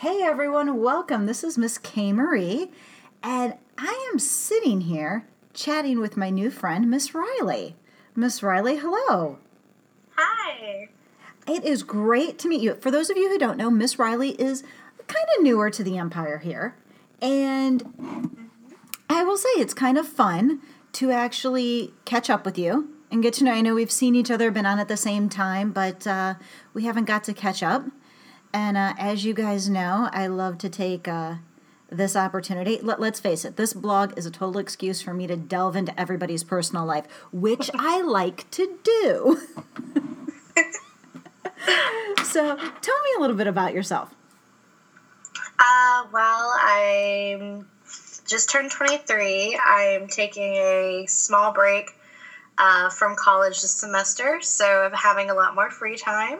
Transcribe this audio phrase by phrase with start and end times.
[0.00, 1.26] Hey everyone, welcome.
[1.26, 2.70] This is Miss KayMarie,
[3.20, 7.74] and I am sitting here chatting with my new friend, Miss Riley.
[8.14, 9.38] Miss Riley, hello.
[10.16, 10.90] Hi.
[11.48, 12.74] It is great to meet you.
[12.74, 14.62] For those of you who don't know, Miss Riley is
[15.08, 16.76] kind of newer to the Empire here,
[17.20, 18.38] and
[19.10, 20.60] I will say it's kind of fun
[20.92, 23.52] to actually catch up with you and get to know.
[23.52, 26.34] I know we've seen each other, been on at the same time, but uh,
[26.72, 27.86] we haven't got to catch up.
[28.52, 31.36] And uh, as you guys know, I love to take uh,
[31.90, 32.78] this opportunity.
[32.82, 35.98] Let, let's face it, this blog is a total excuse for me to delve into
[36.00, 39.40] everybody's personal life, which I like to do.
[42.24, 44.14] so tell me a little bit about yourself.
[45.58, 47.68] Uh, well, I'm
[48.26, 49.58] just turned 23.
[49.62, 51.90] I'm taking a small break
[52.58, 56.38] uh, from college this semester, so I'm having a lot more free time.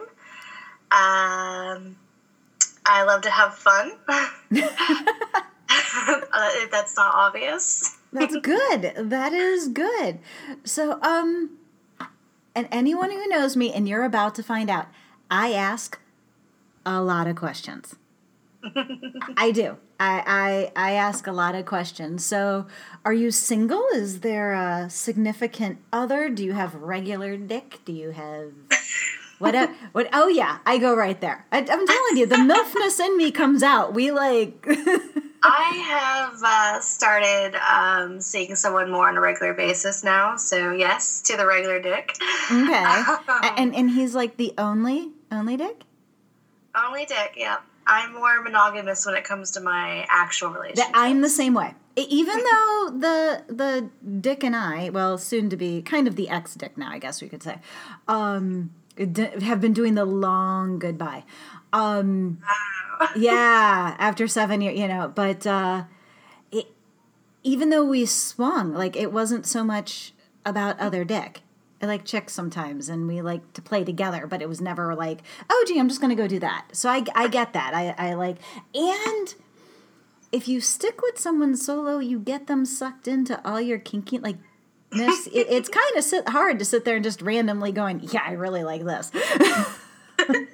[0.91, 1.95] Um,
[2.85, 3.93] I love to have fun.
[4.09, 4.27] uh,
[5.69, 7.97] if that's not obvious.
[8.11, 8.93] That's good.
[8.97, 10.19] That is good.
[10.63, 11.57] So, um,
[12.55, 14.87] and anyone who knows me, and you're about to find out,
[15.29, 15.99] I ask
[16.85, 17.95] a lot of questions.
[19.37, 19.77] I do.
[19.99, 22.25] I, I I ask a lot of questions.
[22.25, 22.67] So,
[23.05, 23.85] are you single?
[23.93, 26.29] Is there a significant other?
[26.29, 27.79] Do you have regular dick?
[27.85, 28.51] Do you have
[29.39, 29.55] what?
[29.55, 30.09] A, what?
[30.13, 31.45] Oh yeah, I go right there.
[31.51, 33.93] I, I'm telling you, the milfness in me comes out.
[33.93, 34.65] We like.
[35.41, 40.35] I have uh, started um, seeing someone more on a regular basis now.
[40.35, 42.15] So yes, to the regular dick.
[42.51, 43.03] Okay.
[43.57, 45.83] and and he's like the only only dick.
[46.75, 47.33] Only dick.
[47.37, 47.57] Yeah.
[47.89, 50.91] I'm more monogamous when it comes to my actual relationship.
[50.93, 51.73] I'm the same way.
[51.95, 53.89] Even though the the
[54.21, 57.21] Dick and I, well, soon to be kind of the ex Dick now, I guess
[57.21, 57.59] we could say,
[58.07, 58.69] um,
[58.99, 61.23] have been doing the long goodbye.
[61.71, 62.39] Um,
[63.15, 65.83] yeah, after seven years, you know, but uh,
[66.51, 66.67] it,
[67.43, 70.13] even though we swung, like it wasn't so much
[70.45, 71.41] about other Dick.
[71.81, 75.19] I like chicks sometimes, and we like to play together, but it was never like,
[75.49, 76.67] oh, gee, I'm just going to go do that.
[76.73, 77.73] So I, I get that.
[77.73, 78.35] I, I like,
[78.75, 79.33] and
[80.31, 84.35] if you stick with someone solo, you get them sucked into all your kinky, like,
[84.91, 85.27] miss.
[85.27, 88.33] it, it's kind of sit, hard to sit there and just randomly going, yeah, I
[88.33, 89.11] really like this.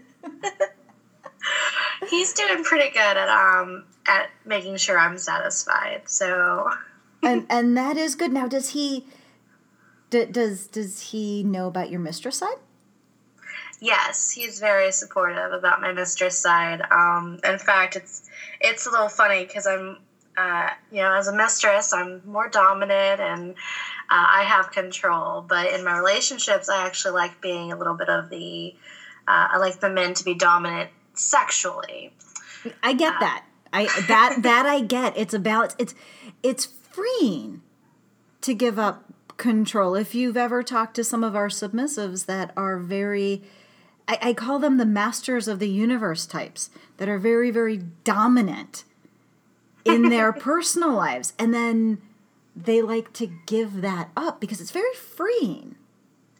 [2.09, 6.03] He's doing pretty good at um at making sure I'm satisfied.
[6.05, 6.69] So
[7.23, 8.31] and and that is good.
[8.31, 9.05] Now, does he?
[10.11, 12.57] d- Does does he know about your mistress side?
[13.81, 16.81] yes, he's very supportive about my mistress side.
[16.91, 18.29] Um, in fact, it's
[18.61, 19.97] it's a little funny because I'm
[20.37, 23.55] uh, you know as a mistress I'm more dominant and
[24.15, 25.41] uh, I have control.
[25.41, 28.73] But in my relationships, I actually like being a little bit of the
[29.27, 32.13] uh, I like the men to be dominant sexually.
[32.81, 33.43] I get that.
[33.73, 35.17] I that that I get.
[35.17, 35.75] It's a balance.
[35.77, 35.93] It's
[36.41, 37.61] it's freeing
[38.41, 39.03] to give up
[39.35, 39.95] control.
[39.95, 43.43] If you've ever talked to some of our submissives that are very
[44.07, 48.85] I, I call them the masters of the universe types that are very, very dominant
[49.83, 51.33] in their personal lives.
[51.37, 52.01] And then
[52.55, 55.75] they like to give that up because it's very freeing.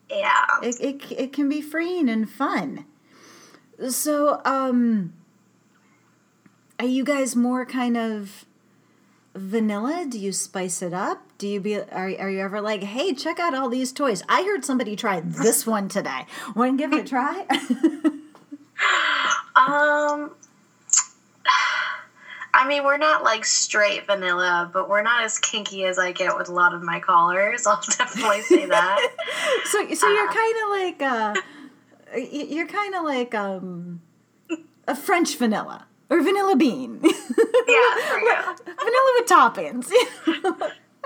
[0.09, 0.45] Yeah.
[0.61, 2.85] It, it, it can be freeing and fun.
[3.89, 5.13] So, um,
[6.79, 8.45] are you guys more kind of
[9.33, 10.05] vanilla?
[10.07, 11.21] Do you spice it up?
[11.37, 14.23] Do you be are, are you ever like, hey, check out all these toys?
[14.29, 16.25] I heard somebody try this one today.
[16.55, 17.45] Want to give it a try?
[19.55, 20.31] Um,
[22.55, 26.37] I mean, we're not like straight vanilla, but we're not as kinky as I get
[26.37, 27.67] with a lot of my callers.
[27.67, 29.11] I'll definitely say that.
[29.65, 31.33] so, so you're kind of like uh,
[32.31, 34.01] you're kind of like um,
[34.87, 37.01] a French vanilla or vanilla bean.
[37.03, 37.11] yeah,
[37.97, 38.55] there we go.
[38.65, 39.91] vanilla with toppings.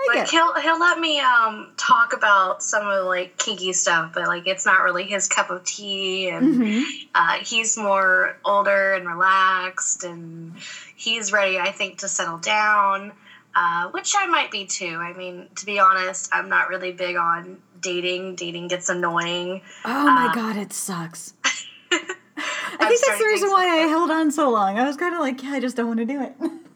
[0.08, 4.26] I Like he'll he'll let me um talk about some of like kinky stuff, but
[4.26, 6.84] like it's not really his cup of tea, and Mhm.
[7.14, 10.54] uh, he's more older and relaxed, and
[10.96, 13.12] he's ready, I think, to settle down.
[13.54, 14.96] Uh, which I might be too.
[15.00, 18.36] I mean, to be honest, I'm not really big on dating.
[18.36, 19.62] Dating gets annoying.
[19.84, 21.34] Oh my Uh, god, it sucks.
[21.44, 24.78] I think that's the reason why I held on so long.
[24.78, 26.32] I was kind of like, yeah, I just don't want to do it.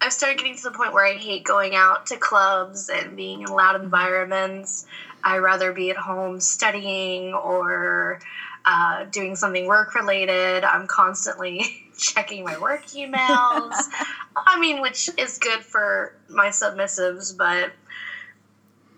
[0.00, 3.42] I've started getting to the point where I hate going out to clubs and being
[3.42, 4.86] in loud environments.
[5.24, 8.20] I rather be at home studying or
[8.64, 10.64] uh, doing something work related.
[10.64, 13.74] I'm constantly checking my work emails.
[14.36, 17.72] I mean, which is good for my submissives, but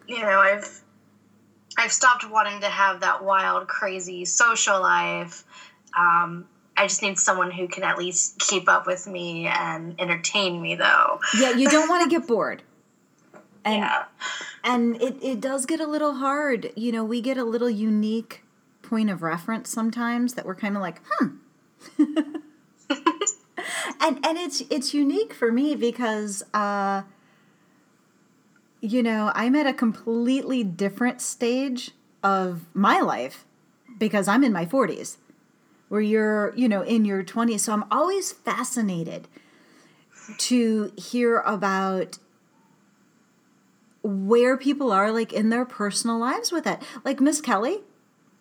[0.06, 0.80] you know, I've
[1.76, 5.44] I've stopped wanting to have that wild, crazy social life.
[5.96, 6.48] Um,
[6.78, 10.76] I just need someone who can at least keep up with me and entertain me,
[10.76, 11.20] though.
[11.36, 12.62] Yeah, you don't want to get bored.
[13.64, 14.04] And, yeah.
[14.62, 16.70] And it, it does get a little hard.
[16.76, 18.44] You know, we get a little unique
[18.82, 21.36] point of reference sometimes that we're kind of like, hmm.
[24.00, 27.02] and and it's it's unique for me because uh
[28.80, 31.90] you know, I'm at a completely different stage
[32.22, 33.44] of my life
[33.98, 35.16] because I'm in my 40s
[35.88, 37.60] where you're, you know, in your 20s.
[37.60, 39.28] So I'm always fascinated
[40.38, 42.18] to hear about
[44.02, 46.80] where people are like in their personal lives with it.
[47.04, 47.80] Like Miss Kelly.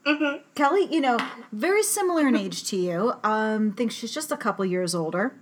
[0.06, 0.44] Mm-hmm.
[0.56, 1.18] Kelly, you know,
[1.52, 3.14] very similar in age to you.
[3.24, 5.36] Um, think she's just a couple years older.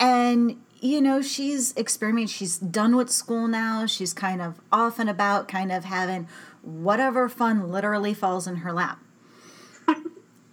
[0.00, 2.26] And you know, she's experimenting.
[2.26, 3.86] She's done with school now.
[3.86, 6.28] She's kind of off and about, kind of having
[6.60, 8.98] whatever fun literally falls in her lap.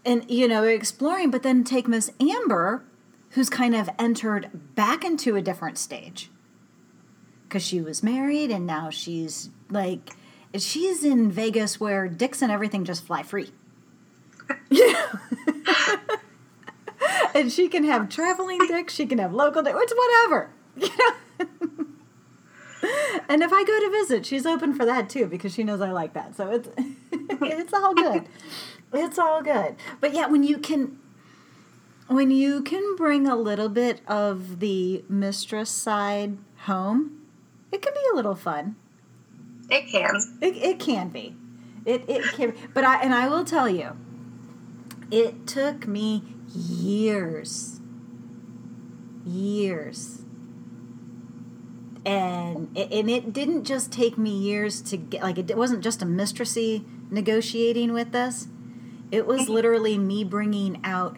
[0.06, 2.84] and, you know, exploring, but then take Miss Amber,
[3.32, 6.30] who's kind of entered back into a different stage.
[7.48, 10.12] Because she was married and now she's like,
[10.58, 13.52] she's in Vegas where dicks and everything just fly free.
[17.36, 20.50] and she can have traveling dick, she can have local dick, it's whatever.
[23.30, 25.92] and if I go to visit, she's open for that too because she knows I
[25.92, 26.36] like that.
[26.36, 26.70] So it's
[27.42, 28.26] it's all good.
[28.94, 29.76] It's all good.
[30.00, 31.00] But yeah, when you can
[32.08, 37.22] when you can bring a little bit of the mistress side home,
[37.72, 38.76] it can be a little fun.
[39.70, 40.38] It can.
[40.42, 41.36] It, it can be.
[41.86, 42.54] It it can.
[42.74, 43.96] But I and I will tell you,
[45.10, 46.24] it took me
[46.54, 47.80] years,
[49.26, 50.24] years,
[52.06, 56.02] and it, and it didn't just take me years to get like it wasn't just
[56.02, 58.48] a mistressy negotiating with this.
[59.12, 59.54] It was mm-hmm.
[59.54, 61.18] literally me bringing out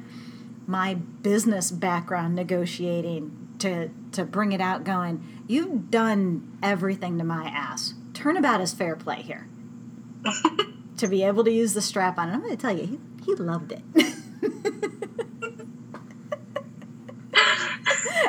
[0.66, 7.45] my business background negotiating to to bring it out going you've done everything to my
[7.45, 7.94] ass.
[8.13, 9.48] Turnabout is fair play here.
[10.98, 12.28] To be able to use the strap on.
[12.28, 13.81] And i'm going to tell you he, he loved it.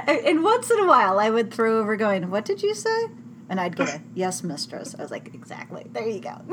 [0.27, 3.09] And once in a while i would throw over going what did you say
[3.55, 6.35] and i'd get a yes mistress i was like exactly there you go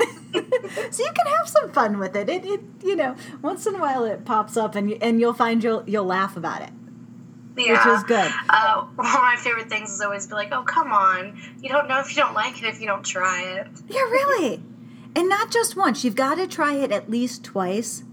[0.92, 2.28] so you can have some fun with it.
[2.28, 5.34] it it you know once in a while it pops up and you, and you'll
[5.34, 6.70] find you'll you'll laugh about it
[7.56, 7.72] Yeah.
[7.72, 10.92] which is good Uh, one of my favorite things is always be like, oh, come
[10.92, 11.36] on.
[11.60, 13.66] You don't know if you don't like it if you don't try it.
[13.88, 14.62] Yeah, really.
[15.16, 16.04] And not just once.
[16.04, 18.04] You've got to try it at least twice.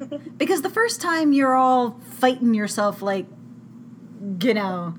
[0.38, 3.26] Because the first time you're all fighting yourself, like,
[4.42, 4.94] you know,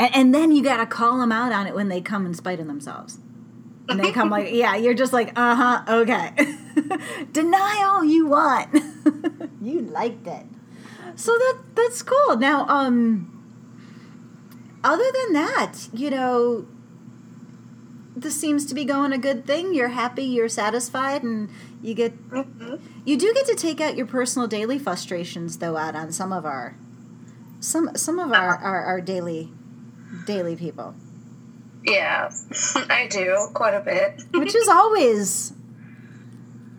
[0.00, 2.32] and, and then you got to call them out on it when they come in
[2.32, 3.18] spite of themselves.
[3.88, 6.30] And they come like, yeah, you're just like, uh huh, okay.
[7.32, 8.72] Deny all you want.
[9.60, 10.46] you liked it.
[11.16, 12.36] So that that's cool.
[12.36, 13.26] Now, um,
[14.82, 16.66] other than that, you know,
[18.16, 19.74] this seems to be going a good thing.
[19.74, 21.50] You're happy, you're satisfied, and
[21.82, 22.14] you get
[23.04, 26.46] you do get to take out your personal daily frustrations though out on some of
[26.46, 26.76] our
[27.58, 29.52] some some of our, our, our daily
[30.26, 30.94] daily people.
[31.84, 32.30] Yeah,
[32.74, 34.22] I do quite a bit.
[34.32, 35.52] Which is always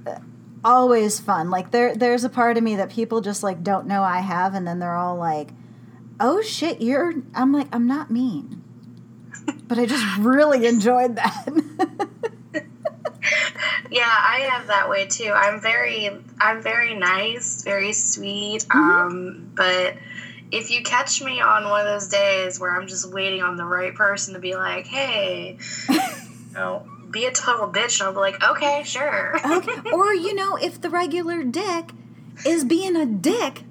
[0.06, 0.20] uh,
[0.64, 1.50] always fun.
[1.50, 4.54] Like there there's a part of me that people just like don't know I have
[4.54, 5.50] and then they're all like,
[6.20, 8.64] "Oh shit, you're I'm like, I'm not mean."
[9.68, 11.48] But I just really enjoyed that.
[13.92, 15.32] Yeah, I have that way too.
[15.36, 18.62] I'm very, I'm very nice, very sweet.
[18.62, 18.80] Mm-hmm.
[18.80, 19.96] Um, but
[20.52, 23.66] if you catch me on one of those days where I'm just waiting on the
[23.66, 25.58] right person to be like, "Hey,
[25.90, 26.00] you
[26.54, 29.92] know, be a total bitch," and I'll be like, "Okay, sure." okay.
[29.92, 31.92] Or you know, if the regular dick
[32.46, 33.64] is being a dick,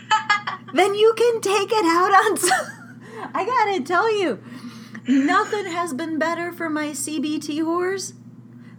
[0.74, 2.66] then you can take it out on some.
[3.34, 4.42] I gotta tell you,
[5.06, 8.14] nothing has been better for my CBT whores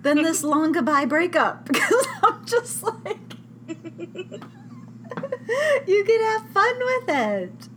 [0.01, 3.33] than this long goodbye breakup because I'm just like,
[5.87, 7.69] you can have fun with it.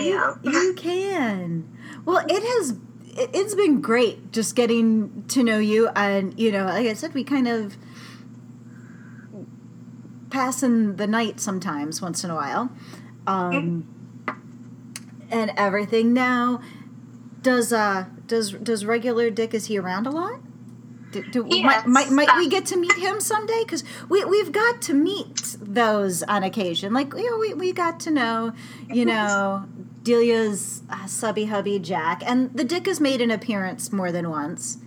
[0.00, 0.34] yeah.
[0.42, 1.76] You can.
[2.04, 2.76] Well, it has.
[3.16, 7.14] It, it's been great just getting to know you, and you know, like I said,
[7.14, 7.76] we kind of
[10.30, 12.70] passing the night sometimes, once in a while,
[13.26, 13.88] um,
[15.30, 16.12] and everything.
[16.12, 16.60] Now,
[17.42, 20.40] does uh does does regular Dick is he around a lot?
[21.10, 21.86] Do, do, Yes.
[21.86, 23.62] might, might, might we get to meet him someday?
[23.64, 26.92] Because we, we've got to meet those on occasion.
[26.92, 28.52] Like, you know, we, we got to know,
[28.88, 29.64] you know,
[30.02, 34.78] Delia's uh, subby hubby Jack, and the Dick has made an appearance more than once.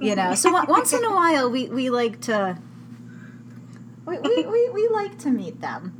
[0.00, 2.56] You know, so once in a while we, we like to
[4.06, 5.96] we, we, we, we like to meet them.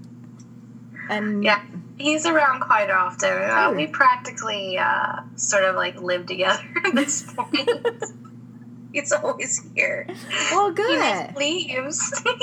[1.09, 1.63] And Yeah,
[1.99, 3.31] he's around quite often.
[3.31, 7.69] Uh, we practically uh, sort of like live together at this point.
[8.93, 10.07] he's always here.
[10.51, 10.99] well, He good.
[10.99, 12.23] never leaves.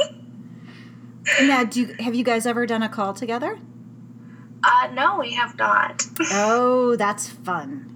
[1.42, 3.60] Now, do you, have you guys ever done a call together?
[4.64, 6.06] uh, no, we have not.
[6.32, 7.94] Oh, that's fun.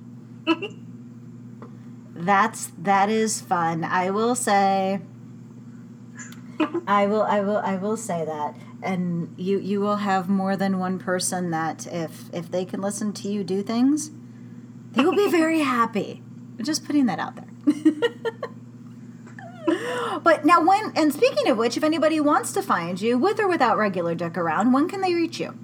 [2.13, 3.83] That's that is fun.
[3.85, 4.99] I will say.
[6.85, 7.23] I will.
[7.23, 7.57] I will.
[7.57, 12.29] I will say that, and you you will have more than one person that if
[12.33, 14.11] if they can listen to you do things,
[14.91, 16.21] they will be very happy.
[16.61, 17.47] Just putting that out there.
[20.23, 23.47] but now, when and speaking of which, if anybody wants to find you with or
[23.47, 25.57] without regular dick around, when can they reach you?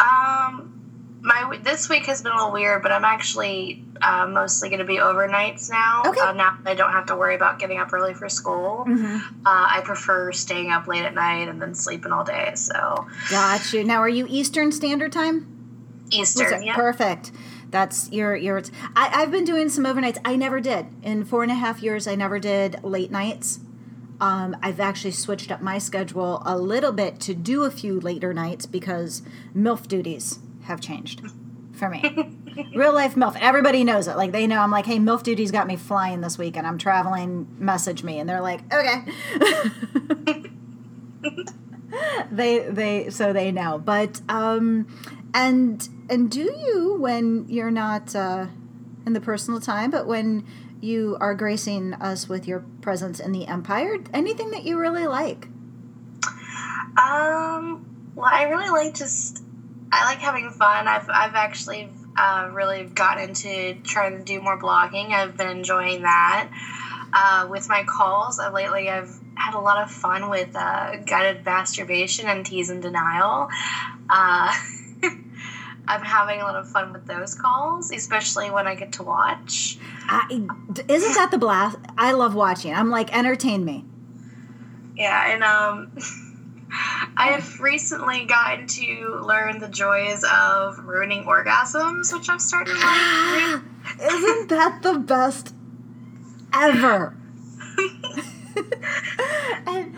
[0.00, 0.80] Um,
[1.22, 4.84] my this week has been a little weird, but I'm actually uh, mostly going to
[4.84, 6.02] be overnights now.
[6.06, 6.20] Okay.
[6.20, 8.84] Uh, now I don't have to worry about getting up early for school.
[8.88, 9.46] Mm-hmm.
[9.46, 12.52] Uh, I prefer staying up late at night and then sleeping all day.
[12.54, 13.84] So Got you.
[13.84, 15.46] Now, are you Eastern Standard Time?
[16.10, 16.74] Eastern, yeah.
[16.74, 17.30] Perfect.
[17.70, 18.62] That's your your.
[18.96, 20.18] I, I've been doing some overnights.
[20.24, 22.06] I never did in four and a half years.
[22.06, 23.60] I never did late nights.
[24.20, 28.34] Um, I've actually switched up my schedule a little bit to do a few later
[28.34, 29.22] nights because
[29.56, 31.22] MILF duties have changed
[31.72, 32.02] for me.
[32.74, 33.38] Real life MILF.
[33.40, 34.16] Everybody knows it.
[34.16, 36.76] Like they know I'm like, hey, MILF duties got me flying this week and I'm
[36.76, 37.48] traveling.
[37.58, 38.18] Message me.
[38.18, 39.04] And they're like, okay.
[42.30, 44.86] they they so they know but um
[45.34, 48.46] and and do you when you're not uh
[49.06, 50.44] in the personal time but when
[50.80, 55.48] you are gracing us with your presence in the empire anything that you really like
[57.00, 59.42] Um, well, I really like just
[59.92, 60.88] I like having fun.
[60.88, 65.10] I've I've actually uh, really gotten into trying to do more blogging.
[65.10, 66.50] I've been enjoying that.
[67.12, 71.44] Uh, with my calls, uh, lately I've had a lot of fun with uh, guided
[71.44, 73.48] masturbation and tease and denial.
[75.88, 79.78] I'm having a lot of fun with those calls, especially when I get to watch.
[80.08, 80.26] I,
[80.88, 83.84] isn't that the blast i love watching i'm like entertain me
[84.96, 85.92] Yeah, and um,
[87.16, 93.64] I have recently gotten to learn the joys of ruining orgasms, which I've started liking.
[94.02, 95.54] isn't that the best
[96.52, 97.16] ever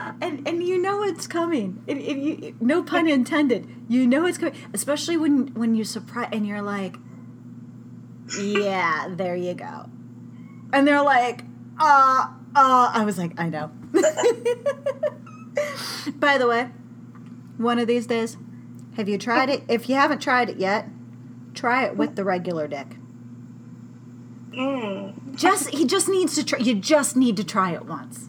[0.01, 1.83] and, and and you know it's coming.
[1.87, 3.69] It, it, you, no pun intended.
[3.89, 6.97] You know it's coming, especially when when you surprise and you're like,
[8.41, 9.87] "Yeah, there you go,"
[10.73, 11.45] and they're like,
[11.79, 13.71] "Uh, uh." I was like, "I know."
[16.15, 16.71] By the way,
[17.59, 18.37] one of these days,
[18.97, 19.63] have you tried it?
[19.69, 20.89] If you haven't tried it yet,
[21.55, 22.97] try it with the regular dick.
[24.51, 25.37] Mm.
[25.37, 26.59] Just he just needs to try.
[26.59, 28.29] You just need to try it once.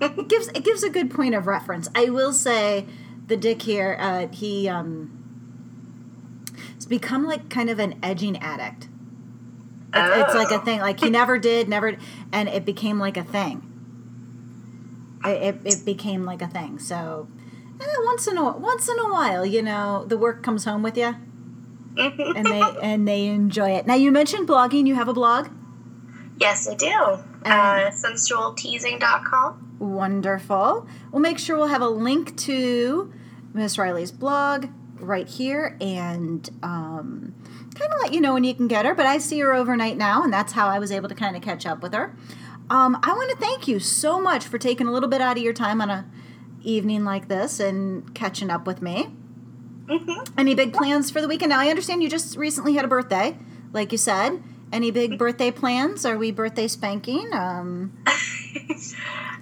[0.00, 1.88] It gives it gives a good point of reference.
[1.94, 2.86] I will say,
[3.26, 5.10] the dick here, uh, he um,
[6.74, 8.88] has become like kind of an edging addict.
[9.94, 10.64] It's, it's like a Oh.
[10.64, 10.80] thing.
[10.80, 11.96] Like he never did, never,
[12.32, 13.62] and it became like a thing.
[15.24, 16.78] It, it, it became like a thing.
[16.78, 17.26] So,
[17.80, 20.96] eh, once in a once in a while, you know, the work comes home with
[20.98, 21.16] you,
[21.96, 23.86] and they and they enjoy it.
[23.86, 24.86] Now, you mentioned blogging.
[24.86, 25.48] You have a blog.
[26.38, 26.92] Yes, I do.
[27.44, 29.76] Uh, sensualteasing.com.
[29.78, 30.86] Wonderful.
[31.12, 33.12] We'll make sure we'll have a link to
[33.52, 34.66] Miss Riley's blog
[34.98, 37.34] right here and um,
[37.74, 38.94] kind of let you know when you can get her.
[38.94, 41.42] But I see her overnight now, and that's how I was able to kind of
[41.42, 42.14] catch up with her.
[42.68, 45.42] Um, I want to thank you so much for taking a little bit out of
[45.42, 46.10] your time on a
[46.62, 49.04] evening like this and catching up with me.
[49.88, 51.50] hmm Any big plans for the weekend?
[51.50, 53.38] Now I understand you just recently had a birthday,
[53.72, 54.42] like you said.
[54.72, 56.04] Any big birthday plans?
[56.04, 57.30] Are we birthday spanking?
[57.32, 57.96] Um,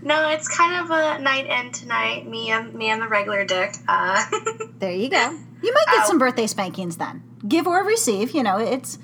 [0.02, 2.28] no, it's kind of a night in tonight.
[2.28, 3.74] Me and me and the regular dick.
[3.88, 4.24] Uh,
[4.78, 5.38] There you go.
[5.62, 6.06] You might get Ow.
[6.06, 7.22] some birthday spankings then.
[7.48, 8.98] Give or receive, you know, it's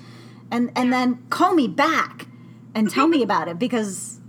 [0.51, 2.27] and and then call me back
[2.75, 4.19] and tell me about it because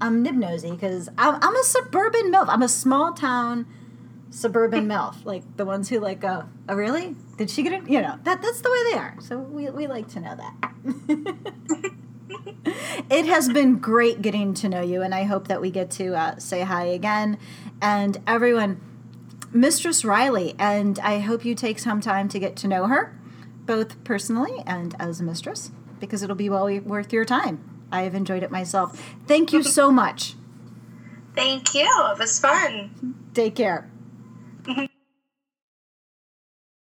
[0.00, 2.46] I'm nib nosy because I'm, I'm a suburban MILF.
[2.48, 3.66] I'm a small town
[4.30, 5.24] suburban MILF.
[5.24, 7.14] Like the ones who like go, oh really?
[7.42, 7.90] Did she get it?
[7.90, 9.16] You know, that that's the way they are.
[9.18, 10.54] So we, we like to know that.
[13.10, 16.14] it has been great getting to know you, and I hope that we get to
[16.14, 17.38] uh, say hi again.
[17.80, 18.80] And everyone,
[19.52, 23.18] Mistress Riley, and I hope you take some time to get to know her,
[23.66, 27.68] both personally and as a mistress, because it'll be well worth your time.
[27.90, 29.16] I have enjoyed it myself.
[29.26, 30.36] Thank you so much.
[31.34, 31.90] thank you.
[32.12, 33.16] It was fun.
[33.34, 33.90] Take care.